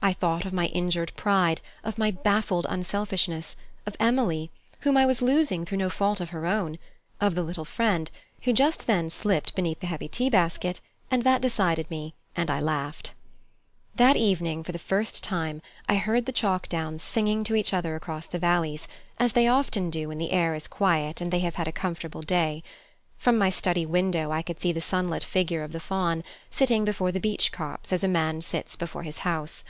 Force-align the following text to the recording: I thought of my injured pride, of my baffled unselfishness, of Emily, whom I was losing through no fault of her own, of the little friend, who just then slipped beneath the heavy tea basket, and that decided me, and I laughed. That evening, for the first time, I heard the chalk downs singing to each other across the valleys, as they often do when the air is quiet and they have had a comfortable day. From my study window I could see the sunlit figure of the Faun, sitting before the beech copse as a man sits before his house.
I 0.00 0.14
thought 0.14 0.46
of 0.46 0.54
my 0.54 0.68
injured 0.68 1.12
pride, 1.16 1.60
of 1.84 1.98
my 1.98 2.10
baffled 2.10 2.64
unselfishness, 2.70 3.56
of 3.84 3.94
Emily, 4.00 4.50
whom 4.80 4.96
I 4.96 5.04
was 5.04 5.20
losing 5.20 5.66
through 5.66 5.76
no 5.76 5.90
fault 5.90 6.18
of 6.22 6.30
her 6.30 6.46
own, 6.46 6.78
of 7.20 7.34
the 7.34 7.42
little 7.42 7.66
friend, 7.66 8.10
who 8.44 8.54
just 8.54 8.86
then 8.86 9.10
slipped 9.10 9.54
beneath 9.54 9.80
the 9.80 9.86
heavy 9.86 10.08
tea 10.08 10.30
basket, 10.30 10.80
and 11.10 11.24
that 11.24 11.42
decided 11.42 11.90
me, 11.90 12.14
and 12.34 12.50
I 12.50 12.58
laughed. 12.58 13.12
That 13.96 14.16
evening, 14.16 14.62
for 14.62 14.72
the 14.72 14.78
first 14.78 15.22
time, 15.22 15.60
I 15.90 15.96
heard 15.96 16.24
the 16.24 16.32
chalk 16.32 16.70
downs 16.70 17.02
singing 17.02 17.44
to 17.44 17.54
each 17.54 17.74
other 17.74 17.94
across 17.94 18.26
the 18.26 18.38
valleys, 18.38 18.88
as 19.18 19.34
they 19.34 19.46
often 19.46 19.90
do 19.90 20.08
when 20.08 20.16
the 20.18 20.32
air 20.32 20.54
is 20.54 20.68
quiet 20.68 21.20
and 21.20 21.30
they 21.30 21.40
have 21.40 21.56
had 21.56 21.68
a 21.68 21.72
comfortable 21.72 22.22
day. 22.22 22.62
From 23.18 23.36
my 23.36 23.50
study 23.50 23.84
window 23.84 24.30
I 24.30 24.40
could 24.40 24.58
see 24.58 24.72
the 24.72 24.80
sunlit 24.80 25.24
figure 25.24 25.62
of 25.62 25.72
the 25.72 25.80
Faun, 25.80 26.24
sitting 26.48 26.86
before 26.86 27.12
the 27.12 27.20
beech 27.20 27.52
copse 27.52 27.92
as 27.92 28.02
a 28.02 28.08
man 28.08 28.40
sits 28.40 28.74
before 28.74 29.02
his 29.02 29.18
house. 29.18 29.64